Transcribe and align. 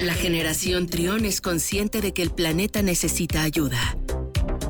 La 0.00 0.14
generación 0.14 0.86
Trión 0.86 1.24
es 1.24 1.40
consciente 1.40 2.00
de 2.00 2.14
que 2.14 2.22
el 2.22 2.30
planeta 2.30 2.82
necesita 2.82 3.42
ayuda. 3.42 3.98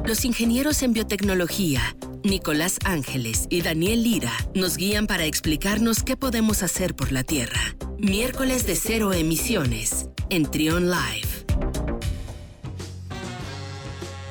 Los 0.07 0.25
ingenieros 0.25 0.83
en 0.83 0.95
biotecnología, 0.95 1.83
Nicolás 2.25 2.79
Ángeles 2.87 3.47
y 3.51 3.61
Daniel 3.61 4.05
Lira, 4.05 4.33
nos 4.55 4.79
guían 4.79 5.07
para 5.07 5.27
explicarnos 5.27 6.03
qué 6.03 6.17
podemos 6.17 6.63
hacer 6.63 6.97
por 6.97 7.13
la 7.13 7.25
Tierra. 7.25 7.61
Miércoles 7.99 8.67
de 8.67 8.75
cero 8.75 9.13
emisiones 9.13 10.09
en 10.31 10.51
Trión 10.51 10.87
Live. 10.89 11.29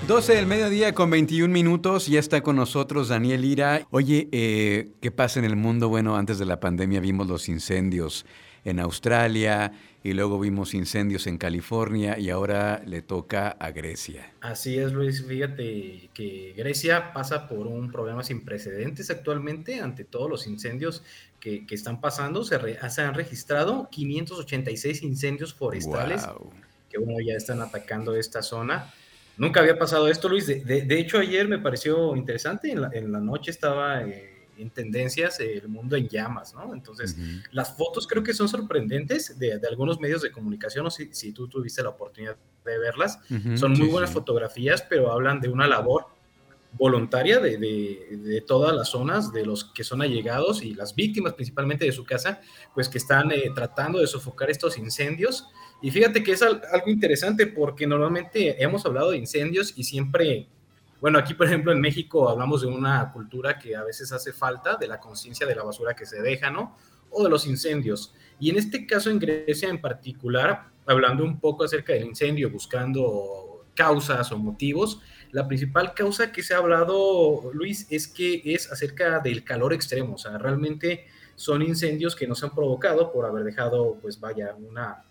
12 0.07 0.34
del 0.34 0.48
mediodía 0.48 0.95
con 0.95 1.11
21 1.11 1.54
minutos, 1.54 2.07
ya 2.07 2.20
está 2.20 2.41
con 2.41 2.55
nosotros 2.55 3.09
Daniel 3.09 3.41
Lira. 3.41 3.86
Oye, 3.91 4.29
eh, 4.32 4.93
¿qué 5.00 5.11
pasa 5.11 5.38
en 5.38 5.45
el 5.45 5.57
mundo? 5.57 5.89
Bueno, 5.89 6.16
antes 6.16 6.39
de 6.39 6.45
la 6.45 6.59
pandemia 6.59 7.02
vimos 7.02 7.27
los 7.27 7.50
incendios 7.50 8.25
en 8.68 8.82
Australia 8.82 9.72
y 10.04 10.12
luego 10.14 10.40
vimos 10.40 10.74
incendios 10.74 11.26
en 11.26 11.38
California 11.38 12.20
y 12.20 12.30
ahora 12.30 12.82
le 12.86 13.02
toca 13.02 13.50
a 13.50 13.71
Grecia. 13.71 14.34
Así 14.42 14.78
es, 14.78 14.92
Luis. 14.92 15.25
Fíjate 15.25 16.10
que 16.14 16.54
Grecia 16.56 17.14
pasa 17.14 17.48
por 17.48 17.66
un 17.66 17.92
problema 17.92 18.24
sin 18.24 18.44
precedentes 18.44 19.10
actualmente 19.10 19.80
ante 19.80 20.04
todos 20.04 20.30
los 20.30 20.48
incendios 20.48 21.04
que, 21.39 21.66
están 21.70 22.02
pasando. 22.02 22.44
Se, 22.44 22.56
han 22.56 23.14
registrado 23.14 23.88
586 23.89 25.02
incendios 25.04 25.54
forestales 25.54 26.28
que 26.89 26.97
uno 26.97 27.16
ya 27.25 27.36
están 27.36 27.61
atacando 27.61 28.16
esta 28.16 28.42
zona. 28.42 28.94
Nunca 29.38 29.61
había 29.61 29.78
pasado 29.78 30.10
esto, 30.10 30.28
Luis. 30.28 30.46
De, 30.47 31.00
hecho, 31.00 31.20
ayer 31.20 31.47
me 31.47 31.60
pareció 31.60 32.16
interesante. 32.17 32.72
En 32.72 32.81
la, 32.81 32.89
en 32.92 33.11
la 33.14 33.20
noche 33.20 33.52
estaba 33.52 34.02
eh, 34.02 34.36
en 34.58 34.70
tendencias 34.70 35.39
el 35.39 35.67
mundo 35.67 35.95
en 35.95 36.08
llamas, 36.08 36.53
¿no? 36.53 36.73
Entonces, 36.73 37.16
las 37.52 37.75
fotos 37.75 38.08
creo 38.08 38.23
que 38.23 38.34
son 38.34 38.47
sorprendentes 38.47 39.38
de, 39.38 39.59
algunos 39.70 40.00
medios 40.00 40.22
de 40.22 40.31
comunicación, 40.31 40.86
o 40.86 40.89
si, 40.89 41.14
si, 41.14 41.31
tú 41.31 41.47
tuviste 41.47 41.83
la 41.83 41.89
oportunidad 41.89 42.38
de 42.66 42.78
verlas. 42.78 43.20
son 43.56 43.73
muy 43.73 43.88
buenas 43.88 44.11
fotografías, 44.11 44.83
pero 44.89 45.11
hablan 45.11 45.39
de 45.39 45.50
una 45.50 45.67
labor 45.67 46.05
voluntaria 46.73 47.39
de, 47.39 47.58
de, 47.58 48.41
todas 48.41 48.75
las 48.75 48.89
zonas, 48.89 49.31
de 49.31 49.45
los 49.45 49.63
que 49.63 49.83
son 49.83 50.02
allegados 50.02 50.61
y 50.61 50.73
las 50.73 50.94
víctimas 50.94 51.33
principalmente 51.33 51.85
de 51.85 51.91
su 51.91 52.03
casa, 52.03 52.41
pues 52.73 52.89
que 52.89 52.97
están 52.97 53.31
eh, 53.31 53.52
tratando 53.55 54.00
de 54.00 54.08
sofocar 54.08 54.50
estos 54.50 54.78
incendios 54.78 55.47
y 55.81 55.91
fíjate 55.91 56.23
que 56.23 56.31
es 56.31 56.41
algo 56.41 56.88
interesante 56.88 57.45
porque 57.45 57.85
normalmente 57.85 58.63
hemos 58.63 58.85
hablado 58.85 59.11
de 59.11 59.17
incendios 59.17 59.73
y 59.75 59.83
siempre, 59.83 60.47
bueno, 61.00 61.20
aquí 61.20 61.34
por 61.34 61.48
ejemplo 61.48 61.72
en 61.72 61.80
México 61.80 62.30
hablamos 62.30 62.62
de 62.62 62.67
una 62.67 63.12
cultura 63.12 63.59
que 63.59 63.76
a 63.76 63.84
veces 63.84 64.12
hace 64.12 64.34
falta, 64.34 64.76
de 64.76 64.88
la 64.88 65.00
conciencia 65.00 65.45
de 65.45 65.56
la 65.56 65.64
basura 65.64 65.95
que 65.95 66.06
se 66.06 66.22
deja, 66.22 66.50
¿no? 66.50 66.78
O 67.09 67.23
de 67.23 67.30
los 67.30 67.45
incendios. 67.45 68.14
Y 68.40 68.50
en 68.50 68.58
este 68.58 68.86
caso 68.86 69.09
en 69.09 69.20
Grecia 69.20 69.70
en 69.70 69.81
particular, 69.81 70.70
hablando 70.86 71.23
un 71.23 71.40
poco 71.40 71.64
acerca 71.64 71.94
del 71.94 72.06
incendio, 72.06 72.50
buscando 72.50 73.66
causas 73.75 74.31
o 74.31 74.38
motivos, 74.38 75.02
la 75.31 75.48
principal 75.48 75.94
causa 75.94 76.31
que 76.31 76.42
se 76.42 76.53
ha 76.53 76.58
hablado, 76.58 77.52
Luis, 77.53 77.88
es 77.92 78.08
que 78.08 78.42
es 78.45 78.72
acerca 78.72 79.20
del 79.20 79.44
calor 79.44 79.73
extremo. 79.73 80.16
O 80.16 80.18
sea, 80.18 80.38
realmente 80.38 81.06
son 81.36 81.62
incendios 81.62 82.16
que 82.16 82.28
no 82.28 82.34
se 82.34 82.45
han 82.45 82.56
provocado 82.56 83.12
por 83.12 83.25
haber 83.25 83.44
dejado, 83.44 83.98
pues 84.02 84.20
vaya, 84.20 84.56
una 84.56 85.03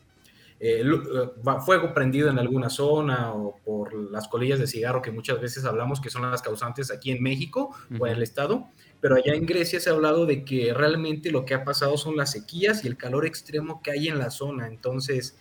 eh, 0.58 0.82
eh 0.82 1.52
fuego 1.64 1.92
prendido 1.92 2.30
en 2.30 2.38
alguna 2.38 2.70
zona 2.70 3.32
o 3.34 3.56
por 3.64 3.94
las 4.10 4.28
colillas 4.28 4.58
de 4.58 4.66
cigarro 4.66 5.02
que 5.02 5.10
muchas 5.10 5.40
veces 5.40 5.64
hablamos 5.64 6.00
que 6.00 6.10
son 6.10 6.30
las 6.30 6.42
causantes 6.42 6.90
aquí 6.90 7.10
en 7.10 7.22
México 7.22 7.74
o 7.98 8.06
en 8.06 8.14
el 8.14 8.22
estado, 8.22 8.68
pero 9.00 9.16
allá 9.16 9.34
en 9.34 9.46
Grecia 9.46 9.80
se 9.80 9.90
ha 9.90 9.92
hablado 9.92 10.24
de 10.26 10.44
que 10.44 10.72
realmente 10.72 11.30
lo 11.30 11.44
que 11.44 11.54
ha 11.54 11.64
pasado 11.64 11.96
son 11.96 12.16
las 12.16 12.32
sequías 12.32 12.84
y 12.84 12.88
el 12.88 12.96
calor 12.96 13.26
extremo 13.26 13.82
que 13.82 13.90
hay 13.90 14.08
en 14.08 14.18
la 14.18 14.30
zona. 14.30 14.66
Entonces, 14.66 15.38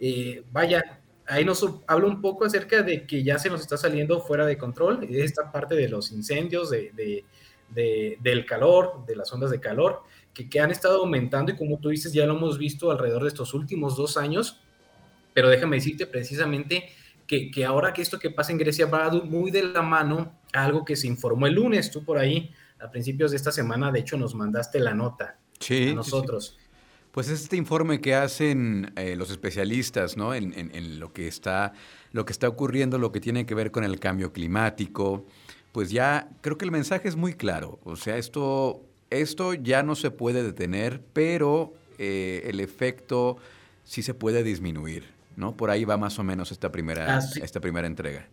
eh, 0.00 0.42
vaya, 0.52 1.00
ahí 1.26 1.44
nos 1.44 1.64
habla 1.86 2.06
un 2.06 2.20
poco 2.20 2.44
acerca 2.44 2.82
de 2.82 3.06
que 3.06 3.22
ya 3.22 3.38
se 3.38 3.50
nos 3.50 3.60
está 3.60 3.76
saliendo 3.76 4.20
fuera 4.20 4.46
de 4.46 4.58
control 4.58 5.06
esta 5.10 5.52
parte 5.52 5.74
de 5.74 5.88
los 5.88 6.10
incendios, 6.12 6.70
de, 6.70 7.24
del 7.70 8.46
calor, 8.46 9.04
de 9.06 9.16
las 9.16 9.32
ondas 9.32 9.50
de 9.50 9.60
calor 9.60 10.02
que, 10.44 10.60
han 10.60 10.70
estado 10.70 11.00
aumentando 11.00 11.52
y 11.52 11.56
como 11.56 11.78
tú 11.78 11.88
dices, 11.88 12.12
ya 12.12 12.26
lo 12.26 12.36
hemos 12.36 12.58
visto 12.58 12.90
alrededor 12.90 13.22
de 13.22 13.28
estos 13.28 13.54
últimos 13.54 13.96
dos 13.96 14.16
años, 14.16 14.60
pero 15.32 15.48
déjame 15.48 15.76
decirte 15.76 16.06
precisamente 16.06 16.90
que, 17.26 17.50
que, 17.50 17.64
ahora 17.64 17.92
que 17.92 18.02
esto 18.02 18.18
que 18.18 18.30
pasa 18.30 18.52
en 18.52 18.58
Grecia 18.58 18.86
va 18.86 19.10
muy 19.10 19.50
de 19.50 19.64
la 19.64 19.82
mano 19.82 20.32
a 20.52 20.64
algo 20.64 20.84
que 20.84 20.96
se 20.96 21.06
informó 21.06 21.46
el 21.46 21.54
lunes, 21.54 21.90
tú 21.90 22.04
por 22.04 22.18
ahí 22.18 22.50
a 22.78 22.90
principios 22.90 23.30
de 23.30 23.38
esta 23.38 23.50
semana, 23.50 23.90
de 23.90 24.00
hecho 24.00 24.16
nos 24.16 24.34
mandaste 24.34 24.78
la 24.80 24.94
nota 24.94 25.38
sí, 25.58 25.90
a 25.90 25.94
nosotros. 25.94 26.58
Pues 27.12 27.30
es 27.30 27.42
este 27.42 27.56
informe 27.56 28.02
que 28.02 28.14
hacen 28.14 28.92
eh, 28.96 29.16
los 29.16 29.30
especialistas, 29.30 30.18
¿no? 30.18 30.34
En, 30.34 30.52
en, 30.52 30.74
en, 30.74 31.00
lo 31.00 31.14
que 31.14 31.26
está, 31.26 31.72
lo 32.12 32.26
que 32.26 32.32
está 32.32 32.46
ocurriendo, 32.46 32.98
lo 32.98 33.10
que 33.10 33.20
tiene 33.20 33.46
que 33.46 33.54
ver 33.54 33.70
con 33.70 33.84
el 33.84 33.98
cambio 33.98 34.34
climático. 34.34 35.24
Pues 35.72 35.90
ya 35.90 36.28
creo 36.42 36.58
que 36.58 36.66
el 36.66 36.70
mensaje 36.70 37.08
es 37.08 37.16
muy 37.16 37.32
claro. 37.32 37.80
O 37.84 37.96
sea, 37.96 38.18
esto 38.18 38.86
esto 39.10 39.54
ya 39.54 39.82
no 39.82 39.94
se 39.94 40.10
puede 40.10 40.42
detener, 40.42 41.00
pero 41.12 41.74
eh, 41.98 42.42
el 42.46 42.60
efecto 42.60 43.38
sí 43.84 44.02
se 44.02 44.14
puede 44.14 44.42
disminuir, 44.42 45.04
¿no? 45.36 45.56
Por 45.56 45.70
ahí 45.70 45.84
va 45.84 45.96
más 45.96 46.18
o 46.18 46.24
menos 46.24 46.52
esta 46.52 46.72
primera, 46.72 47.20
esta 47.40 47.60
primera 47.60 47.86
entrega. 47.86 48.28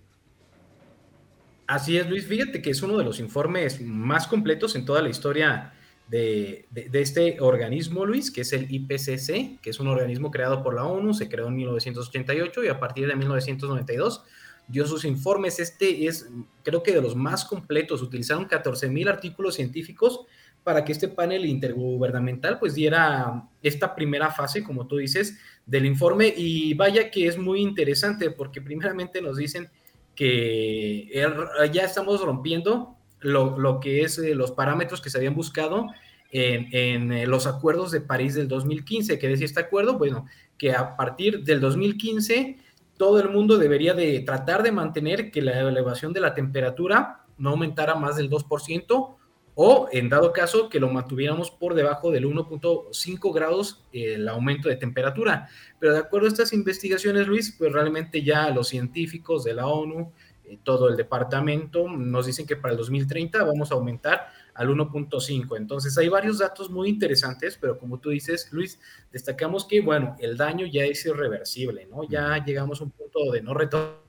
Así 1.67 1.97
es, 1.97 2.09
Luis. 2.09 2.25
Fíjate 2.25 2.61
que 2.61 2.71
es 2.71 2.81
uno 2.81 2.97
de 2.97 3.03
los 3.03 3.19
informes 3.19 3.81
más 3.81 4.27
completos 4.27 4.75
en 4.75 4.85
toda 4.85 5.01
la 5.01 5.09
historia 5.09 5.73
de, 6.09 6.67
este 6.93 7.39
organismo, 7.39 8.05
Luis, 8.05 8.29
que 8.29 8.41
es 8.41 8.53
el 8.53 8.67
IPCC, 8.69 9.61
que 9.61 9.69
es 9.69 9.79
un 9.79 9.87
organismo 9.87 10.29
creado 10.29 10.61
por 10.61 10.75
la 10.75 10.83
ONU, 10.83 11.13
se 11.13 11.29
creó 11.29 11.47
en 11.47 11.55
1988 11.55 12.63
y 12.65 12.67
a 12.67 12.79
partir 12.79 13.07
de 13.07 13.15
1992 13.15 14.23
dio 14.67 14.85
sus 14.85 15.05
informes. 15.05 15.59
Este 15.59 16.05
es, 16.05 16.29
creo 16.63 16.83
que 16.83 16.91
de 16.91 17.01
los 17.01 17.15
más 17.15 17.45
completos. 17.45 18.01
Utilizaron 18.01 18.45
14 18.45 18.89
mil 18.89 19.07
artículos 19.07 19.55
científicos 19.55 20.25
para 20.63 20.85
que 20.85 20.91
este 20.91 21.07
panel 21.07 21.45
intergubernamental 21.45 22.59
pues 22.59 22.73
diera 22.75 23.43
esta 23.61 23.95
primera 23.95 24.31
fase, 24.31 24.63
como 24.63 24.87
tú 24.87 24.97
dices, 24.97 25.37
del 25.65 25.85
informe 25.85 26.33
y 26.35 26.73
vaya 26.73 27.11
que 27.11 27.27
es 27.27 27.37
muy 27.37 27.61
interesante 27.61 28.31
porque 28.31 28.61
primeramente 28.61 29.21
nos 29.21 29.37
dicen 29.37 29.69
que 30.15 31.09
er, 31.13 31.33
ya 31.71 31.83
estamos 31.83 32.21
rompiendo 32.21 32.95
lo, 33.19 33.79
que 33.79 34.01
es 34.01 34.17
eh, 34.19 34.35
los 34.35 34.51
parámetros 34.51 35.01
que 35.01 35.09
se 35.09 35.17
habían 35.17 35.35
buscado 35.35 35.87
en, 36.31 36.67
en, 36.71 37.11
eh, 37.11 37.27
los 37.27 37.47
acuerdos 37.47 37.91
de 37.91 38.01
París 38.01 38.35
del 38.35 38.47
2015. 38.47 39.17
¿Qué 39.17 39.27
decía 39.27 39.45
este 39.45 39.61
acuerdo? 39.61 39.97
Bueno, 39.97 40.25
que 40.57 40.73
a 40.73 40.95
partir 40.95 41.43
del 41.43 41.61
2015 41.61 42.57
todo 42.97 43.19
el 43.19 43.29
mundo 43.29 43.57
debería 43.57 43.93
de 43.93 44.19
tratar 44.19 44.61
de 44.63 44.71
mantener 44.71 45.31
que 45.31 45.41
la 45.41 45.59
elevación 45.59 46.13
de 46.13 46.19
la 46.19 46.33
temperatura 46.33 47.25
no 47.37 47.51
aumentara 47.51 47.95
más 47.95 48.15
del 48.15 48.29
2% 48.29 49.15
o 49.55 49.87
en 49.91 50.09
dado 50.09 50.33
caso 50.33 50.69
que 50.69 50.79
lo 50.79 50.89
mantuviéramos 50.89 51.51
por 51.51 51.75
debajo 51.75 52.11
del 52.11 52.25
1.5 52.25 53.33
grados 53.33 53.83
el 53.91 54.27
aumento 54.27 54.69
de 54.69 54.77
temperatura. 54.77 55.47
Pero 55.79 55.93
de 55.93 55.99
acuerdo 55.99 56.27
a 56.27 56.31
estas 56.31 56.53
investigaciones, 56.53 57.27
Luis, 57.27 57.55
pues 57.57 57.71
realmente 57.71 58.23
ya 58.23 58.49
los 58.49 58.67
científicos 58.69 59.43
de 59.43 59.53
la 59.53 59.67
ONU, 59.67 60.11
eh, 60.45 60.57
todo 60.63 60.89
el 60.89 60.97
departamento, 60.97 61.87
nos 61.87 62.25
dicen 62.25 62.47
que 62.47 62.55
para 62.55 62.71
el 62.71 62.77
2030 62.77 63.43
vamos 63.43 63.71
a 63.71 63.75
aumentar 63.75 64.27
al 64.55 64.69
1.5. 64.69 65.55
Entonces 65.57 65.97
hay 65.97 66.09
varios 66.09 66.39
datos 66.39 66.69
muy 66.71 66.89
interesantes, 66.89 67.57
pero 67.59 67.77
como 67.77 67.99
tú 67.99 68.09
dices, 68.09 68.49
Luis, 68.51 68.79
destacamos 69.11 69.65
que, 69.65 69.81
bueno, 69.81 70.15
el 70.19 70.35
daño 70.35 70.65
ya 70.65 70.83
es 70.83 71.05
irreversible, 71.05 71.85
¿no? 71.85 72.07
Ya 72.09 72.43
llegamos 72.43 72.81
a 72.81 72.85
un 72.85 72.91
punto 72.91 73.31
de 73.31 73.41
no 73.41 73.53
retorno. 73.53 74.01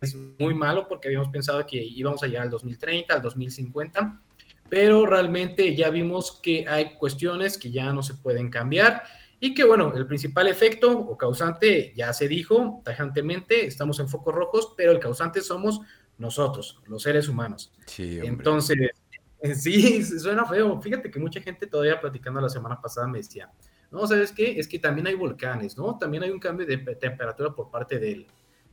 Es 0.00 0.16
muy 0.38 0.54
malo 0.54 0.88
porque 0.88 1.08
habíamos 1.08 1.28
pensado 1.28 1.64
que 1.66 1.76
íbamos 1.76 2.22
a 2.22 2.26
llegar 2.26 2.44
al 2.44 2.50
2030, 2.50 3.12
al 3.14 3.22
2050 3.22 4.20
pero 4.70 5.04
realmente 5.04 5.74
ya 5.74 5.90
vimos 5.90 6.40
que 6.40 6.66
hay 6.66 6.94
cuestiones 6.94 7.58
que 7.58 7.70
ya 7.70 7.92
no 7.92 8.02
se 8.02 8.14
pueden 8.14 8.48
cambiar 8.48 9.02
y 9.40 9.52
que 9.52 9.64
bueno, 9.64 9.92
el 9.94 10.06
principal 10.06 10.46
efecto 10.48 10.96
o 10.96 11.18
causante 11.18 11.92
ya 11.96 12.12
se 12.12 12.28
dijo 12.28 12.80
tajantemente, 12.84 13.66
estamos 13.66 13.98
en 13.98 14.08
focos 14.08 14.34
rojos, 14.34 14.74
pero 14.76 14.92
el 14.92 15.00
causante 15.00 15.40
somos 15.40 15.80
nosotros, 16.18 16.80
los 16.86 17.02
seres 17.02 17.28
humanos. 17.28 17.72
Sí, 17.86 18.20
Entonces, 18.22 18.90
sí, 19.56 20.04
suena 20.04 20.44
feo. 20.44 20.80
Fíjate 20.80 21.10
que 21.10 21.18
mucha 21.18 21.40
gente 21.40 21.66
todavía 21.66 22.00
platicando 22.00 22.40
la 22.40 22.50
semana 22.50 22.80
pasada 22.80 23.08
me 23.08 23.18
decía, 23.18 23.50
no, 23.90 24.06
¿sabes 24.06 24.30
qué? 24.30 24.60
Es 24.60 24.68
que 24.68 24.78
también 24.78 25.06
hay 25.06 25.14
volcanes, 25.14 25.76
¿no? 25.76 25.98
También 25.98 26.22
hay 26.22 26.30
un 26.30 26.38
cambio 26.38 26.66
de 26.66 26.76
temperatura 26.76 27.50
por 27.50 27.70
parte 27.70 27.98
del, 27.98 28.26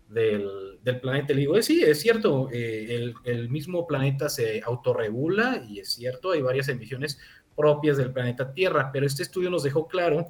del, 0.10 0.80
planeta. 1.02 1.34
Le 1.34 1.42
digo, 1.42 1.58
eh, 1.58 1.64
sí, 1.64 1.84
es 1.84 2.00
cierto, 2.00 2.50
eh, 2.52 3.14
el, 3.24 3.50
mismo 3.50 3.86
planeta 3.86 4.30
se 4.30 4.62
autorregula 4.64 5.64
y 5.68 5.80
es 5.80 5.94
cierto, 5.94 6.32
hay 6.32 6.42
varias 6.42 6.70
emisiones 6.70 7.20
propias 7.56 7.98
del 7.98 8.12
planeta 8.12 8.54
Tierra, 8.54 8.92
pero 8.92 9.06
este 9.06 9.24
estudio 9.24 9.50
nos 9.50 9.64
dejó 9.64 9.88
claro 9.88 10.28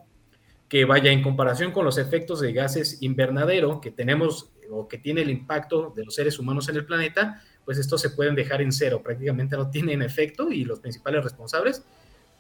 que 0.70 0.86
vaya 0.86 1.12
en 1.12 1.22
comparación 1.22 1.72
con 1.72 1.86
los 1.86 1.98
efectos 1.98 2.42
de 2.42 2.54
gases 2.54 3.02
invernadero 3.02 3.80
que 3.80 3.92
tenemos 3.92 4.52
o 4.70 4.88
que 4.88 4.98
tiene 4.98 5.22
el 5.22 5.30
impacto 5.30 5.94
de 5.96 6.04
los 6.04 6.16
seres 6.16 6.40
humanos 6.40 6.68
en 6.70 6.76
el 6.76 6.86
planeta, 6.86 7.42
pues 7.64 7.78
estos 7.78 8.02
se 8.02 8.10
pueden 8.10 8.36
dejar 8.36 8.62
en 8.62 8.72
cero, 8.72 9.02
prácticamente 9.04 9.56
no 9.56 9.70
tienen 9.72 10.02
efecto 10.02 10.52
y 10.52 10.66
los 10.66 10.80
principales 10.80 11.24
responsables, 11.24 11.86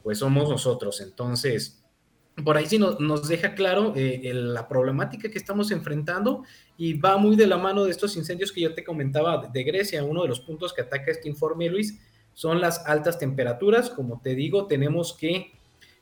pues 0.04 0.20
somos 0.20 0.50
nosotros. 0.50 1.02
Entonces, 1.02 1.84
por 2.44 2.56
ahí 2.56 2.68
sí 2.68 2.78
nos, 2.78 3.28
deja 3.28 3.56
claro 3.56 3.94
eh, 3.96 4.32
la 4.34 4.68
problemática 4.68 5.30
que 5.30 5.38
estamos 5.38 5.72
enfrentando 5.72 6.44
y 6.78 6.94
va 6.94 7.18
muy 7.18 7.36
de 7.36 7.48
la 7.48 7.58
mano 7.58 7.84
de 7.84 7.92
estos 7.92 8.16
incendios 8.16 8.52
que 8.52 8.62
yo 8.62 8.74
te 8.76 8.84
comentaba 8.84 9.48
de 9.52 9.64
Grecia. 9.64 10.04
Uno 10.04 10.22
de 10.22 10.28
los 10.28 10.40
puntos 10.42 10.74
que 10.74 10.82
ataca 10.82 11.12
este 11.12 11.28
informe, 11.28 11.70
Luis, 11.70 12.00
son 12.34 12.62
las 12.62 12.86
altas 12.86 13.18
temperaturas. 13.18 13.90
Como 13.90 14.22
te 14.22 14.36
digo, 14.36 14.68
tenemos 14.68 15.14
que 15.14 15.52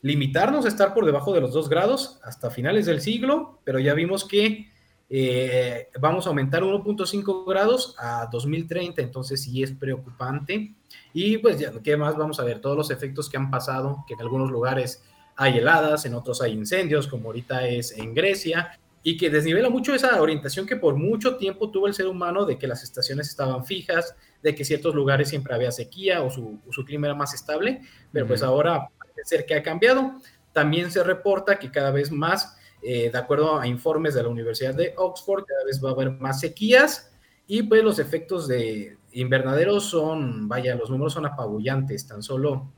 limitarnos 0.01 0.65
a 0.65 0.67
estar 0.67 0.93
por 0.93 1.05
debajo 1.05 1.33
de 1.33 1.41
los 1.41 1.53
2 1.53 1.69
grados 1.69 2.19
hasta 2.23 2.51
finales 2.51 2.85
del 2.85 2.99
siglo, 2.99 3.61
pero 3.63 3.79
ya 3.79 3.93
vimos 3.93 4.25
que 4.25 4.69
eh, 5.09 5.87
vamos 6.01 6.25
a 6.25 6.29
aumentar 6.29 6.63
1.5 6.63 7.45
grados 7.47 7.95
a 7.97 8.27
2030, 8.29 9.01
entonces 9.01 9.41
sí 9.41 9.63
es 9.63 9.71
preocupante. 9.71 10.75
Y 11.13 11.37
pues, 11.37 11.59
ya, 11.59 11.71
¿qué 11.81 11.95
más 11.95 12.17
vamos 12.17 12.41
a 12.41 12.43
ver? 12.43 12.59
Todos 12.59 12.75
los 12.75 12.91
efectos 12.91 13.29
que 13.29 13.37
han 13.37 13.49
pasado, 13.49 14.03
que 14.05 14.15
en 14.15 14.21
algunos 14.21 14.51
lugares 14.51 15.01
hay 15.35 15.57
heladas, 15.57 16.05
en 16.05 16.13
otros 16.13 16.41
hay 16.41 16.53
incendios, 16.53 17.07
como 17.07 17.27
ahorita 17.27 17.67
es 17.67 17.91
en 17.97 18.13
Grecia, 18.13 18.79
y 19.07 19.17
que 19.17 19.29
desnivela 19.29 19.69
mucho 19.69 19.93
esa 19.93 20.19
orientación 20.19 20.65
que 20.65 20.77
por 20.77 20.95
mucho 20.95 21.37
tiempo 21.37 21.69
tuvo 21.69 21.85
el 21.85 21.93
ser 21.93 22.07
humano 22.07 22.43
de 22.43 22.57
que 22.57 22.65
las 22.65 22.81
estaciones 22.81 23.29
estaban 23.29 23.63
fijas, 23.63 24.15
de 24.41 24.55
que 24.55 24.65
ciertos 24.65 24.95
lugares 24.95 25.29
siempre 25.29 25.53
había 25.53 25.71
sequía 25.71 26.23
o 26.23 26.31
su, 26.31 26.85
clima 26.85 27.07
era 27.07 27.15
más 27.15 27.33
estable, 27.33 27.81
pero 28.11 28.25
pues 28.25 28.41
ahora 28.41 28.89
parece 28.97 29.21
ser 29.23 29.45
que 29.45 29.53
ha 29.53 29.61
cambiado. 29.61 30.13
También 30.53 30.89
se 30.89 31.03
reporta 31.03 31.59
que 31.59 31.69
cada 31.69 31.91
vez 31.91 32.11
más, 32.11 32.57
eh, 32.81 33.11
de 33.11 33.17
acuerdo 33.17 33.59
a 33.59 33.67
informes 33.67 34.15
de 34.15 34.23
la 34.23 34.29
Universidad 34.29 34.73
de 34.73 34.95
Oxford, 34.97 35.45
cada 35.45 35.65
vez 35.65 35.79
va 35.83 35.89
a 35.89 35.93
haber 35.93 36.09
más 36.09 36.39
sequías 36.39 37.11
y 37.45 37.61
pues 37.61 37.83
los 37.83 37.99
efectos 37.99 38.47
de 38.47 38.97
invernaderos 39.11 39.85
son, 39.85 40.47
vaya, 40.47 40.73
los 40.73 40.89
números 40.89 41.13
son 41.13 41.27
apabullantes, 41.27 42.07
tan 42.07 42.23
solo 42.23 42.71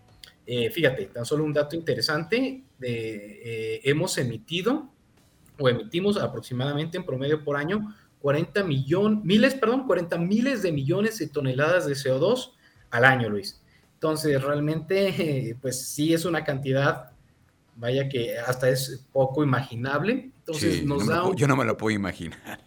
eh, 0.49 0.71
fíjate, 0.71 1.07
tan 1.07 1.25
solo 1.25 1.43
un 1.43 1.51
dato 1.51 1.75
interesante, 1.75 2.63
de, 2.79 3.41
eh, 3.43 3.81
hemos 3.83 4.17
emitido 4.17 4.89
o 5.59 5.67
emitimos 5.67 6.15
aproximadamente 6.15 6.97
en 6.97 7.05
promedio 7.05 7.43
por 7.43 7.57
año 7.57 7.93
40 8.21 8.63
millones, 8.63 9.25
miles, 9.25 9.55
perdón, 9.55 9.85
40 9.85 10.17
miles 10.17 10.61
de 10.61 10.71
millones 10.71 11.19
de 11.19 11.27
toneladas 11.27 11.85
de 11.85 11.95
CO2 11.95 12.53
al 12.91 13.03
año, 13.03 13.29
Luis. 13.29 13.61
Entonces, 13.95 14.41
realmente, 14.41 15.57
pues 15.61 15.85
sí 15.85 16.13
es 16.13 16.23
una 16.23 16.45
cantidad, 16.45 17.11
vaya 17.75 18.07
que 18.07 18.37
hasta 18.39 18.69
es 18.69 19.05
poco 19.11 19.43
imaginable. 19.43 20.31
Entonces, 20.37 20.81
nos 20.85 21.07
da 21.07 21.29
yo 21.35 21.47
no 21.47 21.57
me 21.57 21.65
lo 21.65 21.75
puedo 21.75 21.93
imaginar. 21.93 22.63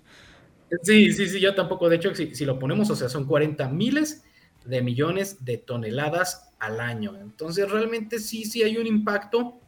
Sí, 0.82 1.14
sí, 1.14 1.30
sí, 1.30 1.40
yo 1.40 1.54
tampoco. 1.54 1.88
De 1.88 1.96
hecho, 1.96 2.14
si, 2.14 2.34
si 2.34 2.44
lo 2.44 2.58
ponemos, 2.58 2.90
o 2.90 2.94
sea, 2.94 3.08
son 3.08 3.26
40 3.26 3.68
miles 3.70 4.22
de 4.66 4.82
millones 4.82 5.42
de 5.46 5.56
toneladas 5.56 6.49
al 6.60 6.80
año. 6.80 7.16
Entonces, 7.20 7.70
realmente 7.70 8.18
sí, 8.18 8.44
sí 8.44 8.62
hay 8.62 8.76
un 8.76 8.86
impacto, 8.86 9.58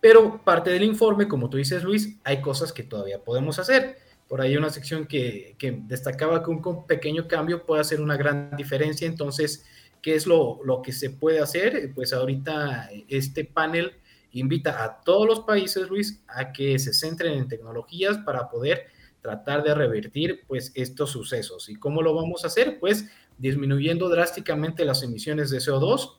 pero 0.00 0.42
parte 0.44 0.70
del 0.70 0.84
informe, 0.84 1.26
como 1.26 1.50
tú 1.50 1.56
dices, 1.56 1.82
Luis, 1.82 2.18
hay 2.24 2.40
cosas 2.40 2.72
que 2.72 2.82
todavía 2.82 3.24
podemos 3.24 3.58
hacer. 3.58 3.98
Por 4.28 4.40
ahí 4.40 4.56
una 4.56 4.70
sección 4.70 5.06
que, 5.06 5.56
destacaba 5.86 6.42
que 6.42 6.50
un 6.50 6.86
pequeño 6.86 7.26
cambio 7.26 7.64
puede 7.64 7.80
hacer 7.80 8.00
una 8.00 8.16
gran 8.16 8.56
diferencia. 8.56 9.06
Entonces, 9.06 9.64
¿qué 10.02 10.14
es 10.14 10.26
lo, 10.26 10.60
lo 10.64 10.82
que 10.82 10.92
se 10.92 11.10
puede 11.10 11.40
hacer? 11.40 11.92
Pues 11.94 12.12
ahorita 12.12 12.90
este 13.08 13.44
panel 13.44 13.92
invita 14.32 14.84
a 14.84 15.00
todos 15.00 15.26
los 15.26 15.40
países, 15.40 15.88
Luis, 15.88 16.22
a 16.28 16.52
que 16.52 16.78
se 16.78 16.92
centren 16.92 17.34
en 17.34 17.48
tecnologías 17.48 18.18
para 18.18 18.50
poder 18.50 18.86
tratar 19.22 19.62
de 19.62 19.74
revertir 19.74 20.42
pues 20.46 20.70
estos 20.74 21.10
sucesos. 21.10 21.70
¿Y 21.70 21.76
cómo 21.76 22.02
lo 22.02 22.14
vamos 22.14 22.44
a 22.44 22.48
hacer? 22.48 22.78
Pues 22.78 23.08
disminuyendo 23.38 24.08
drásticamente 24.08 24.84
las 24.84 25.02
emisiones 25.02 25.50
de 25.50 25.58
CO2. 25.58 26.18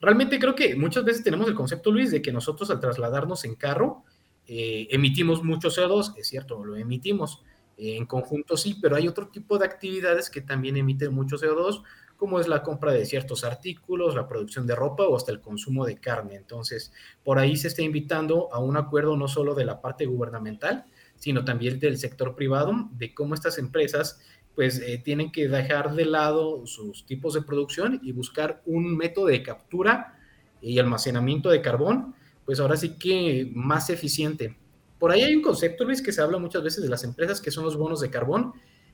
Realmente 0.00 0.38
creo 0.38 0.54
que 0.54 0.74
muchas 0.76 1.04
veces 1.04 1.24
tenemos 1.24 1.48
el 1.48 1.54
concepto, 1.54 1.90
Luis, 1.90 2.10
de 2.10 2.22
que 2.22 2.32
nosotros 2.32 2.70
al 2.70 2.80
trasladarnos 2.80 3.44
en 3.44 3.54
carro 3.54 4.04
eh, 4.46 4.88
emitimos 4.90 5.44
mucho 5.44 5.68
CO2, 5.68 6.14
es 6.16 6.28
cierto, 6.28 6.64
lo 6.64 6.76
emitimos 6.76 7.42
eh, 7.76 7.96
en 7.96 8.04
conjunto 8.04 8.56
sí, 8.56 8.78
pero 8.80 8.96
hay 8.96 9.08
otro 9.08 9.28
tipo 9.28 9.58
de 9.58 9.64
actividades 9.64 10.28
que 10.28 10.40
también 10.40 10.76
emiten 10.76 11.14
mucho 11.14 11.36
CO2, 11.36 11.82
como 12.16 12.38
es 12.38 12.48
la 12.48 12.62
compra 12.62 12.92
de 12.92 13.06
ciertos 13.06 13.44
artículos, 13.44 14.14
la 14.14 14.28
producción 14.28 14.66
de 14.66 14.74
ropa 14.74 15.04
o 15.04 15.16
hasta 15.16 15.32
el 15.32 15.40
consumo 15.40 15.86
de 15.86 15.96
carne. 15.96 16.34
Entonces, 16.34 16.92
por 17.24 17.38
ahí 17.38 17.56
se 17.56 17.68
está 17.68 17.80
invitando 17.80 18.52
a 18.52 18.58
un 18.58 18.76
acuerdo 18.76 19.16
no 19.16 19.26
solo 19.26 19.54
de 19.54 19.64
la 19.64 19.80
parte 19.80 20.04
gubernamental, 20.04 20.84
sino 21.16 21.44
también 21.46 21.78
del 21.80 21.96
sector 21.96 22.34
privado, 22.34 22.74
de 22.92 23.14
cómo 23.14 23.34
estas 23.34 23.56
empresas 23.56 24.20
pues 24.54 24.80
eh, 24.80 25.00
tienen 25.02 25.32
que 25.32 25.48
dejar 25.48 25.94
de 25.94 26.04
lado 26.04 26.66
sus 26.66 27.06
tipos 27.06 27.34
de 27.34 27.42
producción 27.42 28.00
y 28.02 28.12
buscar 28.12 28.62
un 28.66 28.96
método 28.96 29.26
de 29.26 29.42
captura 29.42 30.18
y 30.60 30.78
almacenamiento 30.78 31.50
de 31.50 31.62
carbón, 31.62 32.14
pues 32.44 32.60
ahora 32.60 32.76
sí 32.76 32.98
que 32.98 33.50
más 33.54 33.90
eficiente. 33.90 34.56
Por 34.98 35.10
ahí 35.10 35.22
hay 35.22 35.34
un 35.34 35.42
concepto, 35.42 35.84
Luis, 35.84 36.02
que 36.02 36.12
se 36.12 36.20
habla 36.20 36.38
muchas 36.38 36.62
veces 36.62 36.82
de 36.82 36.90
las 36.90 37.04
empresas 37.04 37.40
que 37.40 37.50
son 37.50 37.64
los 37.64 37.76
bonos 37.76 38.00
de 38.00 38.10
carbón. 38.10 38.52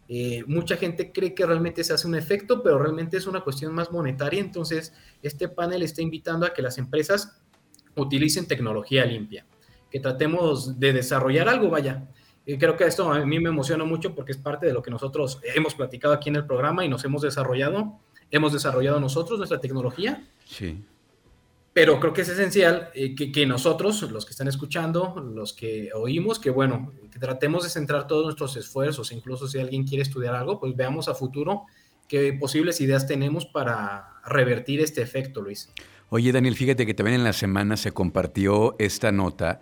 Eh, 0.08 0.44
mucha 0.47 0.76
gente 0.76 1.11
cree 1.11 1.35
que 1.35 1.44
realmente 1.44 1.82
se 1.82 1.93
hace 1.93 2.06
un 2.06 2.14
efecto, 2.14 2.62
pero 2.62 2.79
realmente 2.79 3.17
es 3.17 3.26
una 3.26 3.41
cuestión 3.41 3.75
más 3.75 3.91
monetaria. 3.91 4.41
Entonces, 4.41 4.94
este 5.23 5.49
panel 5.49 5.82
está 5.82 6.03
invitando 6.03 6.47
a 6.47 6.55
que 6.55 6.62
las 6.62 6.79
empresas 6.79 7.41
utilicen 7.97 8.47
tecnología 8.47 9.05
limpia, 9.05 9.47
que 9.91 9.99
tratemos 9.99 10.79
de 10.79 10.93
desarrollar 10.93 11.49
algo, 11.49 11.70
vaya, 11.70 12.06
y 12.46 12.56
creo 12.58 12.76
que 12.76 12.84
esto 12.84 13.12
a 13.12 13.26
mí 13.26 13.40
me 13.40 13.48
emociona 13.48 13.84
mucho 13.84 14.14
porque 14.14 14.31
es 14.31 14.38
parte 14.38 14.66
de 14.66 14.72
lo 14.72 14.81
que 14.81 14.90
nosotros 14.90 15.40
hemos 15.54 15.75
platicado 15.75 16.14
aquí 16.14 16.28
en 16.28 16.37
el 16.37 16.46
programa 16.46 16.84
y 16.84 16.88
nos 16.88 17.04
hemos 17.04 17.22
desarrollado. 17.22 17.98
Hemos 18.31 18.52
desarrollado 18.52 19.00
nosotros 19.00 19.38
nuestra 19.38 19.60
tecnología. 19.60 20.25
Sí. 20.44 20.84
Pero 21.72 21.98
creo 21.98 22.12
que 22.12 22.22
es 22.22 22.28
esencial 22.28 22.90
eh, 22.94 23.16
que, 23.16 23.32
que, 23.32 23.46
nosotros, 23.46 24.00
los 24.10 24.25
que 24.25 24.31
están 24.31 24.46
escuchando, 24.46 25.16
los 25.34 25.52
que 25.52 25.90
oímos, 25.93 26.38
que 26.38 26.50
bueno, 26.50 26.93
que 27.12 27.19
tratemos 27.19 27.64
de 27.64 27.69
centrar 27.69 28.06
todos 28.06 28.25
nuestros 28.25 28.56
esfuerzos, 28.56 29.10
incluso 29.10 29.48
si 29.48 29.58
alguien 29.58 29.84
quiere 29.84 30.02
estudiar 30.02 30.37
algo, 30.37 30.60
pues 30.60 30.75
veamos 30.76 31.08
a 31.08 31.14
futuro 31.14 31.64
qué 32.08 32.32
posibles 32.32 32.81
ideas 32.81 33.08
tenemos 33.08 33.44
para 33.44 34.20
revertir 34.25 34.81
este 34.81 35.02
efecto, 35.02 35.43
Luis. 35.43 35.69
Oye, 36.08 36.31
Daniel, 36.31 36.54
fíjate 36.54 36.87
que 36.87 36.94
también 36.94 37.16
en 37.16 37.25
la 37.25 37.32
semana 37.32 37.76
se 37.76 37.90
compartió 37.90 38.76
esta 38.78 39.10
nota 39.10 39.60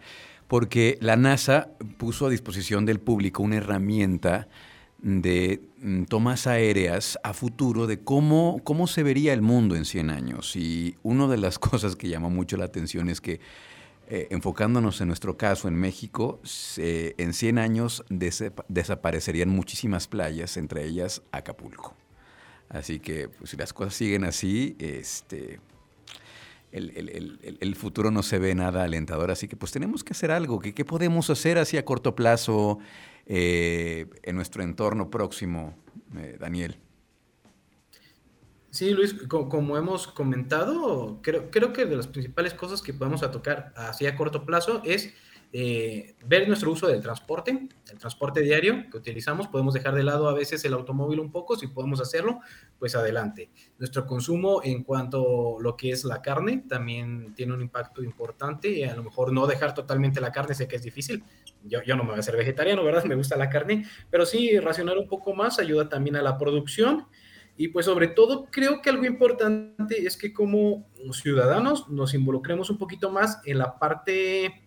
porque 0.49 0.99
la 1.00 1.17
NASA 1.17 1.70
puso 1.99 2.26
a 2.26 2.31
disposición 2.31 2.87
del 2.87 3.00
público 3.00 3.43
una 3.43 3.56
herramienta 3.56 4.49
de 5.05 5.61
mm, 5.82 6.05
tomas 6.05 6.46
aéreas 6.46 7.19
a 7.23 7.35
futuro 7.35 7.87
de 7.87 8.00
cómo, 8.00 8.61
cómo 8.64 8.87
se 8.87 9.02
vería 9.02 9.35
el 9.35 9.43
mundo 9.43 9.76
en 9.76 9.85
100 9.85 10.11
años. 10.11 10.56
Y 10.56 10.96
una 11.02 11.29
de 11.29 11.37
las 11.37 11.58
cosas 11.61 11.94
que 11.94 12.08
llamó 12.08 12.31
mucho 12.31 12.56
la 12.56 12.64
atención 12.64 13.08
es 13.11 13.20
que, 13.20 13.41
eh, 14.08 14.29
enfocándonos 14.31 15.00
en 15.00 15.08
nuestro 15.08 15.37
caso 15.37 15.69
en 15.69 15.75
México, 15.75 16.41
en 16.76 17.32
100 17.32 17.58
años 17.58 18.05
desaparecerían 18.69 19.49
muchísimas 19.49 20.08
playas, 20.08 20.56
entre 20.56 20.84
ellas 20.84 21.22
Acapulco. 21.32 21.94
Así 22.69 22.98
que 22.98 23.29
pues, 23.29 23.51
si 23.51 23.56
las 23.56 23.72
cosas 23.72 23.94
siguen 23.94 24.24
así, 24.24 24.77
este, 24.79 25.60
el, 26.74 27.76
futuro 27.76 28.10
no 28.10 28.22
se 28.22 28.38
ve 28.38 28.54
nada 28.54 28.82
alentador, 28.82 29.31
así 29.31 29.46
que 29.46 29.56
pues 29.56 29.70
tenemos 29.70 30.02
que 30.02 30.12
hacer 30.12 30.31
algo. 30.31 30.58
¿Qué, 30.58 30.74
qué 30.74 30.84
podemos 30.84 31.31
hacer 31.31 31.58
así 31.58 31.76
a 31.76 31.84
corto 31.84 32.14
plazo 32.14 32.78
eh, 33.26 34.06
en 34.22 34.36
nuestro 34.36 34.62
entorno 34.62 35.10
próximo, 35.10 35.76
eh, 36.16 36.36
Daniel? 36.38 36.78
Sí, 38.70 38.90
Luis, 38.90 39.14
como, 39.28 39.78
hemos 39.78 40.08
comentado, 40.08 41.20
creo, 41.22 41.48
creo 41.50 41.72
que 41.72 41.86
de 41.86 41.94
las 41.94 42.08
principales 42.08 42.54
cosas 42.54 42.82
que 42.82 42.93
podemos 42.93 43.20
tocar 43.20 43.72
así 43.76 44.06
a 44.06 44.16
corto 44.16 44.44
plazo 44.44 44.82
es 44.84 45.14
eh, 45.56 46.17
ver 46.27 46.49
nuestro 46.49 46.73
uso 46.73 46.89
del 46.89 47.01
transporte, 47.01 47.69
el 47.89 47.99
transporte 48.01 48.41
diario 48.41 48.91
que 48.91 48.96
utilizamos. 48.96 49.46
Podemos 49.46 49.73
dejar 49.73 49.94
de 49.94 50.03
lado 50.03 50.29
a 50.29 50.34
veces 50.34 50.65
el 50.65 50.73
automóvil 50.73 51.20
un 51.20 51.31
poco, 51.31 51.55
si 51.55 51.69
podemos 51.69 52.01
hacerlo, 52.01 52.41
pues 52.77 52.96
adelante. 52.96 53.51
Nuestro 53.79 54.05
consumo 54.05 54.63
en 54.65 54.82
cuanto 54.82 55.58
a 55.61 55.63
lo 55.63 55.77
que 55.77 55.91
es 55.91 56.03
la 56.03 56.20
carne 56.20 56.65
también 56.69 57.34
tiene 57.37 57.55
un 57.55 57.63
impacto 57.63 58.03
importante. 58.03 58.69
Y 58.69 58.82
a 58.82 58.96
lo 58.96 59.05
mejor 59.05 59.32
no 59.32 59.46
dejar 59.46 59.75
totalmente 59.75 60.20
la 60.20 60.32
carne, 60.32 60.56
sé 60.56 60.67
que 60.67 60.75
es 60.75 60.82
difícil. 60.82 61.23
Yo, 61.63 61.81
yo 61.84 61.94
no 61.94 62.03
me 62.03 62.11
voy 62.11 62.17
a 62.17 62.20
hacer 62.20 62.37
vegetariano, 62.37 62.82
¿verdad? 62.82 63.05
Me 63.15 63.15
gusta 63.15 63.37
la 63.37 63.49
carne, 63.49 63.87
pero 64.11 64.27
sí 64.27 64.58
racionar 64.58 64.99
un 64.99 65.06
poco 65.06 65.34
más 65.34 65.61
ayuda 65.61 65.89
también 65.89 66.17
a 66.17 66.23
la 66.23 66.37
producción. 66.37 67.06
Y 67.56 67.69
pues 67.69 67.87
sobre 67.87 68.08
todo 68.08 68.46
creo 68.51 68.82
que 68.82 68.91
algo 68.91 69.05
importante 69.05 70.05
es 70.05 70.17
que 70.17 70.32
como 70.32 70.91
ciudadanos 71.13 71.89
nos 71.89 72.13
involucremos 72.13 72.70
un 72.70 72.79
poquito 72.79 73.13
más 73.13 73.41
en 73.44 73.58
la 73.58 73.79
parte 73.79 74.63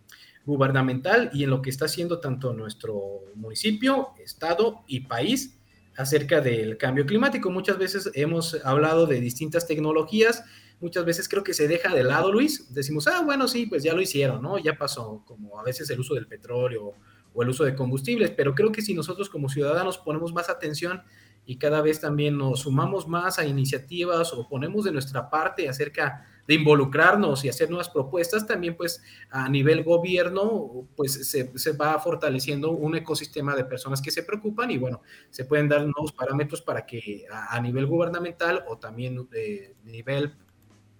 gubernamental 0.48 1.30
y 1.34 1.44
en 1.44 1.50
lo 1.50 1.62
que 1.62 1.70
está 1.70 1.86
haciendo 1.86 2.20
tanto 2.20 2.54
nuestro 2.54 3.26
municipio, 3.36 4.14
estado 4.24 4.86
y 4.88 5.02
país 5.02 5.60
acerca 5.98 6.40
del 6.40 6.78
cambio 6.78 7.06
climático. 7.06 7.52
Muchas 7.52 7.78
veces 7.78 8.10
hemos 8.14 8.58
hablado 8.64 9.06
de 9.08 9.20
distintas 9.20 9.68
tecnologías, 9.68 10.46
muchas 10.80 11.04
veces 11.04 11.28
creo 11.28 11.44
que 11.44 11.54
se 11.54 11.68
deja 11.68 11.94
de 11.94 12.06
lado, 12.06 12.32
Luis. 12.32 12.74
Decimos, 12.74 13.08
ah, 13.08 13.24
bueno, 13.26 13.50
sí, 13.50 13.66
pues 13.66 13.84
ya 13.84 13.94
lo 13.94 14.02
hicieron, 14.02 14.42
¿no? 14.42 14.58
Ya 14.58 14.78
pasó, 14.78 15.22
como 15.26 15.60
a 15.60 15.64
veces 15.64 15.90
el 15.90 16.00
uso 16.00 16.16
del 16.16 16.28
petróleo 16.28 16.94
o 17.34 17.44
el 17.44 17.50
uso 17.50 17.66
de 17.66 17.76
combustibles, 17.76 18.32
pero 18.32 18.56
creo 18.56 18.72
que 18.72 18.82
si 18.82 18.94
nosotros 18.94 19.30
como 19.30 19.50
ciudadanos 19.50 19.98
ponemos 19.98 20.34
más 20.34 20.50
atención 20.50 21.04
y 21.46 21.58
cada 21.58 21.82
vez 21.82 22.00
también 22.00 22.38
nos 22.38 22.62
sumamos 22.62 23.06
más 23.06 23.38
a 23.38 23.46
iniciativas 23.46 24.32
o 24.32 24.48
ponemos 24.48 24.86
de 24.86 24.94
nuestra 24.94 25.30
parte 25.30 25.68
acerca 25.68 26.26
de 26.48 26.56
involucrarnos 26.56 27.44
y 27.44 27.50
hacer 27.50 27.70
nuevas 27.70 27.90
propuestas, 27.90 28.48
también 28.48 28.76
pues 28.76 29.04
a 29.30 29.50
nivel 29.50 29.84
gobierno 29.84 30.88
pues 30.96 31.30
se, 31.30 31.58
se, 31.58 31.72
va 31.74 32.00
fortaleciendo 32.00 32.72
un 32.72 32.96
ecosistema 32.96 33.56
de 33.56 33.66
personas 33.66 34.02
que 34.02 34.12
se 34.12 34.24
preocupan 34.24 34.72
y 34.72 34.78
bueno, 34.78 35.02
se 35.30 35.44
pueden 35.44 35.68
dar 35.68 35.82
nuevos 35.82 36.14
parámetros 36.14 36.62
para 36.62 36.86
que 36.86 37.26
a, 37.30 37.60
nivel 37.60 37.86
gubernamental 37.86 38.64
o 38.68 38.78
también 38.78 39.28
de 39.30 39.76
nivel 39.84 40.36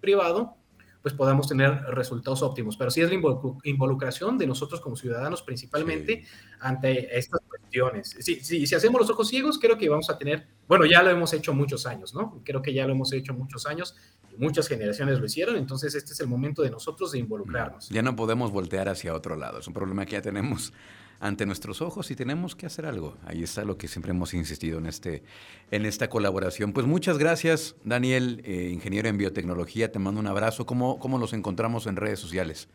privado 0.00 0.57
pues 1.02 1.14
podamos 1.14 1.48
tener 1.48 1.82
resultados 1.90 2.42
óptimos. 2.42 2.76
Pero 2.76 2.90
sí 2.90 3.00
es 3.00 3.10
la 3.10 3.20
involucración 3.64 4.38
de 4.38 4.46
nosotros 4.46 4.80
como 4.80 4.96
ciudadanos 4.96 5.42
principalmente 5.42 6.24
ante 6.60 7.16
estas 7.16 7.40
cuestiones. 7.48 8.16
Si, 8.20 8.66
si 8.66 8.74
hacemos 8.74 9.00
los 9.00 9.10
ojos 9.10 9.28
ciegos, 9.28 9.58
creo 9.58 9.78
que 9.78 9.88
vamos 9.88 10.10
a 10.10 10.18
tener, 10.18 10.46
bueno, 10.66 10.84
ya 10.86 11.02
lo 11.02 11.10
hemos 11.10 11.32
hecho 11.32 11.54
muchos 11.54 11.86
años, 11.86 12.14
¿no? 12.14 12.40
Creo 12.44 12.62
que 12.62 12.72
ya 12.72 12.86
lo 12.86 12.92
hemos 12.92 13.12
hecho 13.12 13.34
muchos 13.34 13.66
años 13.66 13.94
muchas 14.38 14.68
generaciones 14.68 15.18
lo 15.18 15.26
hicieron, 15.26 15.56
entonces 15.56 15.94
este 15.94 16.12
es 16.12 16.20
el 16.20 16.28
momento 16.28 16.62
de 16.62 16.70
nosotros 16.70 17.12
de 17.12 17.18
involucrarnos. 17.18 17.88
Ya 17.88 18.02
no 18.02 18.16
podemos 18.16 18.50
voltear 18.50 18.88
hacia 18.88 19.14
otro 19.14 19.36
lado, 19.36 19.58
es 19.58 19.66
un 19.66 19.74
problema 19.74 20.06
que 20.06 20.12
ya 20.12 20.22
tenemos 20.22 20.72
ante 21.20 21.46
nuestros 21.46 21.82
ojos 21.82 22.10
y 22.10 22.16
tenemos 22.16 22.54
que 22.54 22.66
hacer 22.66 22.86
algo. 22.86 23.16
Ahí 23.24 23.42
está 23.42 23.64
lo 23.64 23.76
que 23.76 23.88
siempre 23.88 24.12
hemos 24.12 24.34
insistido 24.34 24.78
en, 24.78 24.86
este, 24.86 25.22
en 25.70 25.86
esta 25.86 26.08
colaboración. 26.08 26.72
Pues 26.72 26.86
muchas 26.86 27.18
gracias, 27.18 27.76
Daniel, 27.84 28.40
eh, 28.44 28.70
ingeniero 28.72 29.08
en 29.08 29.18
biotecnología, 29.18 29.90
te 29.90 29.98
mando 29.98 30.20
un 30.20 30.26
abrazo. 30.26 30.66
¿Cómo, 30.66 30.98
cómo 30.98 31.18
los 31.18 31.32
encontramos 31.32 31.86
en 31.86 31.96
redes 31.96 32.20
sociales? 32.20 32.68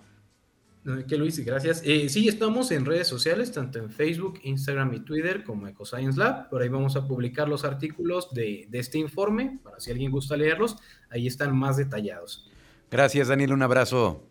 ¿Qué 1.08 1.16
Luis? 1.16 1.40
Gracias. 1.46 1.82
Eh, 1.86 2.10
sí, 2.10 2.28
estamos 2.28 2.70
en 2.72 2.84
redes 2.84 3.08
sociales, 3.08 3.54
tanto 3.54 3.80
en 3.80 3.90
Facebook, 3.90 4.40
Instagram 4.44 4.94
y 4.94 5.00
Twitter 5.00 5.46
como 5.46 5.66
EcoScience 5.68 6.20
Lab. 6.20 6.50
Por 6.50 6.62
ahí 6.62 6.68
vamos 6.68 6.98
a 6.98 7.08
publicar 7.08 7.48
los 7.48 7.64
artículos 7.64 8.34
de, 8.34 8.68
de 8.70 8.80
este 8.80 8.98
informe, 8.98 9.60
para 9.64 9.80
si 9.80 9.92
alguien 9.92 10.12
gusta 10.12 10.36
leerlos, 10.36 10.76
ahí 11.10 11.26
están 11.26 11.56
más 11.56 11.78
detallados. 11.78 12.52
Gracias, 12.92 13.30
Daniel. 13.30 13.54
Un 13.54 13.62
abrazo. 13.62 14.24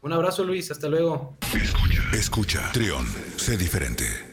Un 0.00 0.12
abrazo, 0.14 0.42
Luis. 0.42 0.70
Hasta 0.70 0.88
luego. 0.88 1.36
Escucha. 2.12 2.70
Trión. 2.72 3.06
Sé 3.36 3.56
diferente. 3.56 4.27